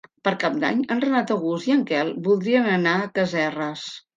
Per 0.27 0.31
Cap 0.43 0.55
d'Any 0.63 0.79
en 0.95 1.03
Renat 1.03 1.33
August 1.35 1.69
i 1.71 1.75
en 1.75 1.85
Quel 1.91 2.11
voldrien 2.31 2.73
anar 2.79 2.99
a 3.05 3.09
Casserres. 3.21 3.89